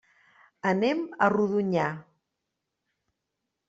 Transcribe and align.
Anem 0.69 1.05
a 1.25 1.29
Rodonyà. 1.35 1.87